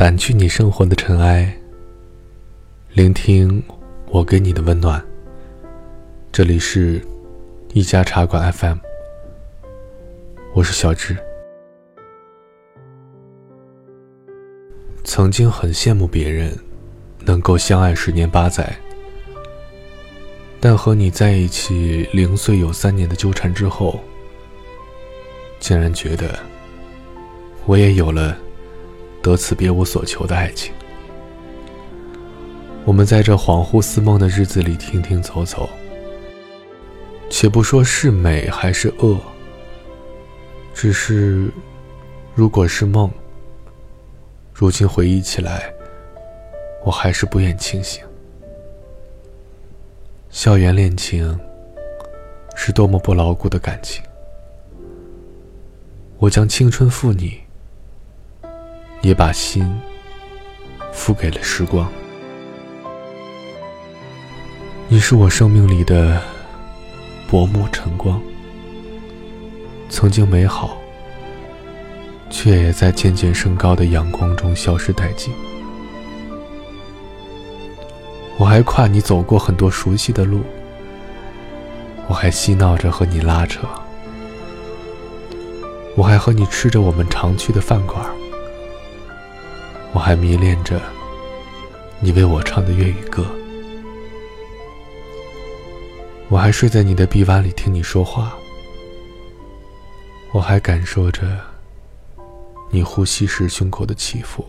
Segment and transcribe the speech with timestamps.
[0.00, 1.54] 掸去你生活的尘埃，
[2.94, 3.62] 聆听
[4.06, 5.04] 我给你的温暖。
[6.32, 7.04] 这里是
[7.74, 8.78] 一家茶馆 FM，
[10.54, 11.14] 我是小智。
[15.04, 16.58] 曾经很羡慕别人
[17.18, 18.74] 能够相爱十年八载，
[20.60, 24.00] 但和你在一起零碎有三年的纠缠之后，
[25.58, 26.38] 竟然觉得
[27.66, 28.34] 我也有了。
[29.22, 30.72] 得此别无所求的爱情，
[32.84, 35.68] 我们在这恍惚似梦的日子里停停走走。
[37.28, 39.18] 且不说是美还是恶，
[40.74, 41.48] 只是，
[42.34, 43.10] 如果是梦，
[44.52, 45.72] 如今回忆起来，
[46.84, 48.02] 我还是不愿清醒。
[50.30, 51.38] 校园恋情
[52.56, 54.02] 是多么不牢固的感情，
[56.18, 57.38] 我将青春付你。
[59.02, 59.80] 也把心
[60.92, 61.90] 付给了时光。
[64.88, 66.20] 你是我生命里的
[67.28, 68.20] 薄暮晨光，
[69.88, 70.76] 曾经美好，
[72.28, 75.32] 却也在渐渐升高的阳光中消失殆尽。
[78.36, 80.40] 我还跨你走过很多熟悉的路，
[82.08, 83.60] 我还嬉闹着和你拉扯，
[85.94, 88.04] 我还和你吃着我们常去的饭馆。
[89.92, 90.80] 我还迷恋着
[92.00, 93.26] 你为我唱的粤语歌，
[96.28, 98.32] 我还睡在你的臂弯里听你说话，
[100.32, 101.38] 我还感受着
[102.70, 104.44] 你呼吸时胸口的起伏，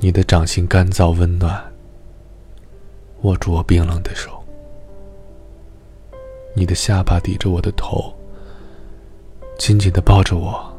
[0.00, 1.72] 你的掌心干燥温暖，
[3.22, 4.42] 握住我冰冷的手，
[6.54, 8.12] 你的下巴抵着我的头，
[9.58, 10.69] 紧紧的抱着我。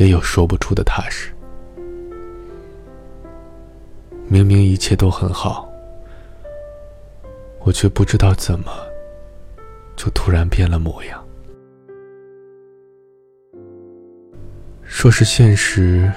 [0.00, 1.30] 也有说不出的踏实。
[4.26, 5.70] 明明一切都很好，
[7.58, 8.72] 我却不知道怎么，
[9.96, 11.22] 就突然变了模样。
[14.84, 16.10] 说是现实，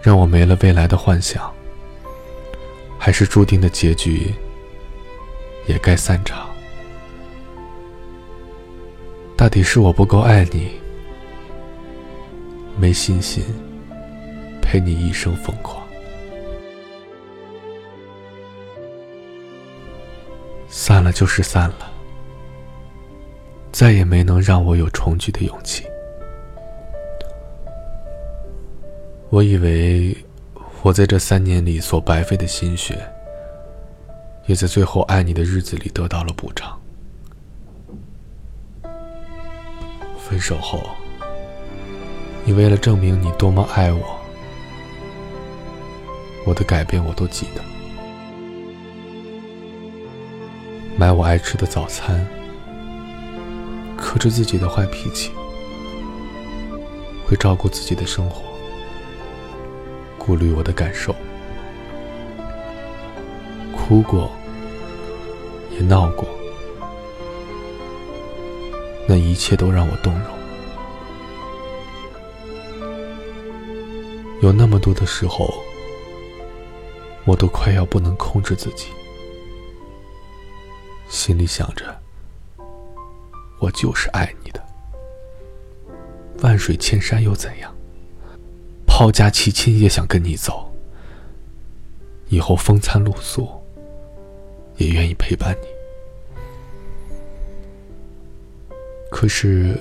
[0.00, 1.52] 让我没了未来的幻想，
[2.98, 4.34] 还是注定的结局，
[5.66, 6.48] 也该散场。
[9.36, 10.79] 大抵是我不够爱你。
[12.80, 13.44] 没信心
[14.62, 15.86] 陪你一生疯狂，
[20.66, 21.92] 散了就是散了，
[23.70, 25.84] 再也没能让我有重聚的勇气。
[29.28, 30.16] 我以为
[30.80, 32.98] 我在这三年里所白费的心血，
[34.46, 36.80] 也在最后爱你的日子里得到了补偿。
[40.18, 40.80] 分手后。
[42.50, 44.18] 你为了证明你多么爱我，
[46.44, 47.62] 我的改变我都记得。
[50.96, 52.26] 买我爱吃的早餐，
[53.96, 55.30] 克制自己的坏脾气，
[57.24, 58.42] 会照顾自己的生活，
[60.18, 61.14] 顾虑我的感受，
[63.72, 64.28] 哭过，
[65.70, 66.26] 也闹过，
[69.06, 70.39] 那一切都让我动容。
[74.40, 75.52] 有那么多的时候，
[77.24, 78.86] 我都快要不能控制自己，
[81.08, 81.94] 心里想着，
[83.58, 84.64] 我就是爱你的，
[86.42, 87.74] 万水千山又怎样？
[88.86, 90.70] 抛家弃亲也想跟你走，
[92.28, 93.48] 以后风餐露宿
[94.76, 95.68] 也愿意陪伴你。
[99.10, 99.78] 可是，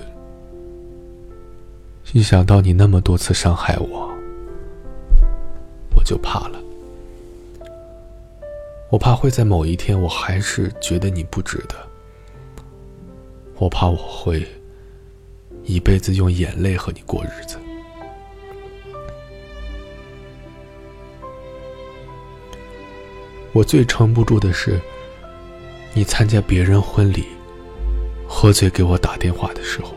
[2.11, 4.09] 一想到你那么多次伤害我，
[6.09, 6.59] 就怕了，
[8.89, 11.75] 我怕会在某一天，我还是觉得你不值得。
[13.59, 14.43] 我怕我会
[15.65, 17.59] 一辈子用眼泪和你过日子。
[23.51, 24.81] 我最撑不住的是，
[25.93, 27.25] 你参加别人婚礼，
[28.27, 29.93] 喝醉给我打电话的时候，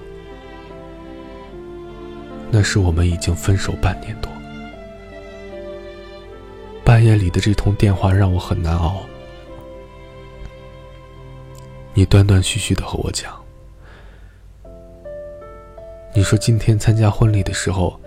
[2.51, 4.31] 那时我们已经分手半年多。
[6.93, 9.01] 半夜里的这通电话让我很难熬。
[11.95, 13.33] 你断断续续的和我讲，
[16.15, 17.99] 你说今天参加婚礼的时候，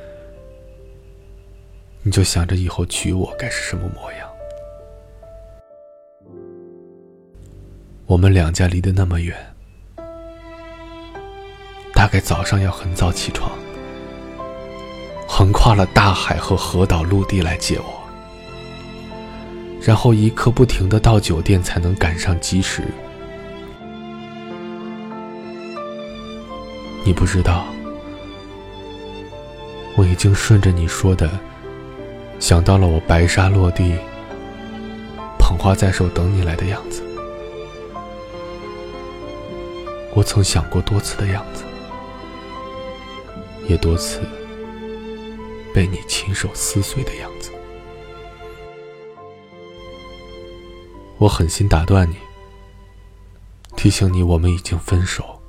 [2.04, 4.30] 你就想着以后娶我该是什么模样。
[8.06, 9.36] 我们两家离得那么远，
[11.92, 13.50] 大概早上要很早起床，
[15.28, 18.05] 横跨了大海和河岛陆地来接我，
[19.86, 22.82] 然后一刻不停的到酒店才能赶上及时。
[27.04, 27.68] 你不知道，
[29.96, 31.30] 我已经顺着你说的，
[32.40, 33.96] 想到了我白纱落地、
[35.38, 37.04] 捧花在手等你来的样子。
[40.16, 41.64] 我曾想过多次的样子，
[43.68, 44.20] 也多次
[45.76, 47.52] 被你亲手撕碎的样子。
[51.26, 52.18] 我狠心打断你，
[53.76, 55.42] 提醒你我们已经分手。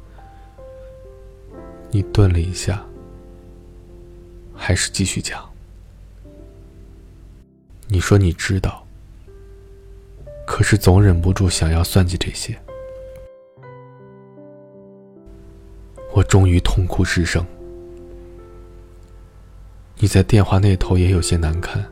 [1.90, 2.82] 你顿了一下，
[4.54, 5.46] 还是继续讲。
[7.88, 8.86] 你说你知道，
[10.46, 12.58] 可是总忍不住想要算计这些。
[16.14, 17.44] 我终于痛哭失声。
[19.98, 21.84] 你在电话那头也有些难堪。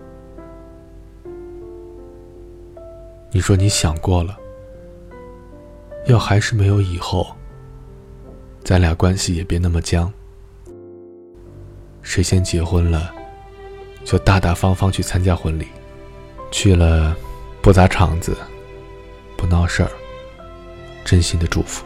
[3.34, 4.38] 你说你想过了，
[6.06, 7.34] 要还是没有以后，
[8.62, 10.10] 咱俩关系也别那么僵。
[12.00, 13.12] 谁先结婚了，
[14.04, 15.66] 就大大方方去参加婚礼，
[16.52, 17.16] 去了
[17.60, 18.36] 不砸场子，
[19.36, 19.90] 不闹事儿，
[21.04, 21.84] 真心的祝福。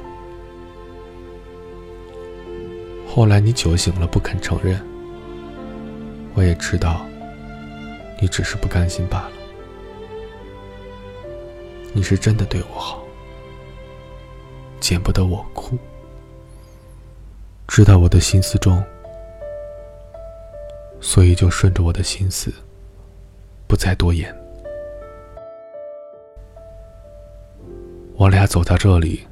[3.09, 4.79] 后来你酒醒了不肯承认，
[6.35, 7.06] 我也知道，
[8.21, 9.38] 你只是不甘心罢了。
[11.99, 13.03] 你是真的对我好，
[14.79, 15.77] 见不得我哭，
[17.67, 18.81] 知道我的心思重，
[21.00, 22.55] 所以就顺着我的心思，
[23.67, 24.33] 不再多言。
[28.15, 29.27] 我俩走到这里，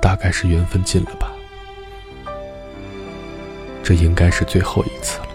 [0.00, 1.30] 大概是缘分尽了吧。
[3.82, 5.26] 这应该是最后一次了。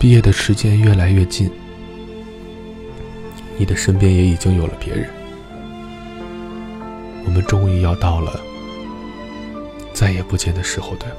[0.00, 1.48] 毕业的时间越来越近，
[3.56, 5.08] 你的身边也已经有了别人，
[7.24, 8.40] 我们终于要到了
[9.92, 11.16] 再也不见的时候，对吗？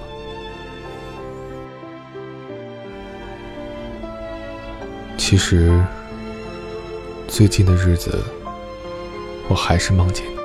[5.18, 5.82] 其实，
[7.28, 8.22] 最近的日子，
[9.48, 10.36] 我还是梦见你。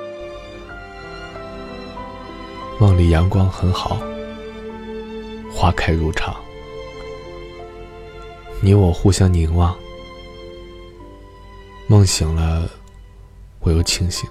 [2.79, 4.01] 梦里阳光很好，
[5.53, 6.35] 花开如常，
[8.63, 9.77] 你我互相凝望。
[11.91, 12.71] 梦醒了，
[13.59, 14.31] 我又清醒，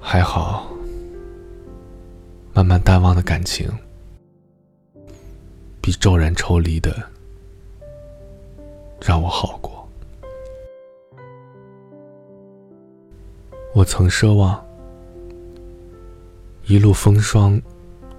[0.00, 0.66] 还好。
[2.52, 3.70] 慢慢淡忘的感情，
[5.80, 6.92] 比骤然抽离的
[9.00, 9.88] 让我好过。
[13.74, 14.60] 我曾奢望。
[16.64, 17.62] 一路风霜，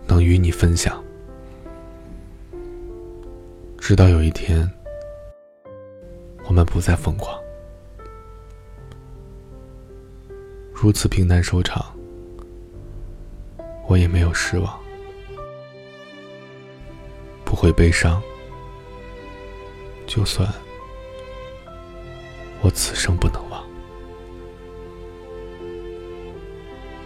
[0.08, 1.04] 能与你分享。
[3.78, 4.66] 直到有一天，
[6.58, 7.40] 我们不再疯狂，
[10.74, 11.86] 如此平淡收场，
[13.88, 14.76] 我也没有失望，
[17.46, 18.20] 不会悲伤。
[20.08, 20.52] 就算
[22.62, 23.64] 我此生不能忘。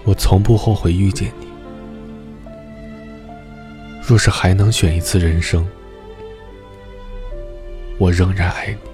[0.06, 1.48] 我从不后悔遇见你。
[4.02, 5.68] 若是还能选一次人生，
[8.00, 8.91] 我仍然爱你。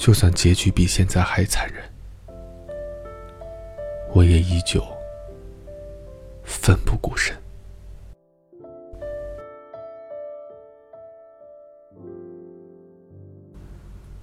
[0.00, 1.84] 就算结局比现在还残忍，
[4.14, 4.82] 我也依旧
[6.42, 7.36] 奋不顾身。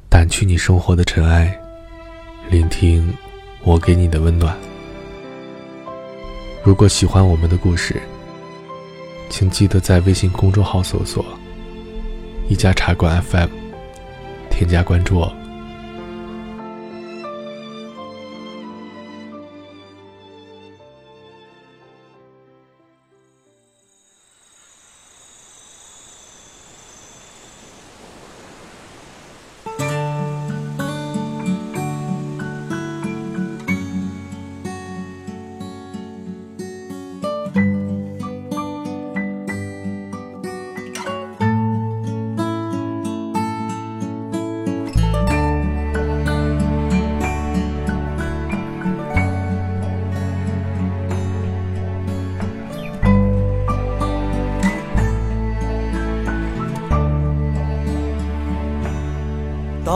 [0.10, 1.56] 掸去你生活的尘埃，
[2.50, 3.14] 聆听。
[3.64, 4.58] 我给你的温暖。
[6.64, 8.02] 如果喜欢我们的故事，
[9.30, 11.24] 请记得在微信公众号搜索
[12.48, 13.50] “一家茶馆 FM”，
[14.50, 15.32] 添加关注哦。